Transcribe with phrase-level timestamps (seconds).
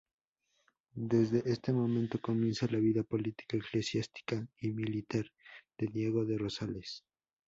[0.95, 5.25] Desde este momento comienza la vida política, eclesiástica y militar
[5.77, 7.03] de Diago de Rosales.